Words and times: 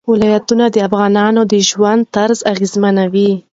ولایتونه 0.13 0.65
د 0.71 0.75
افغانانو 0.87 1.41
د 1.51 1.53
ژوند 1.69 2.01
طرز 2.15 2.39
اغېزمنوي. 2.53 3.31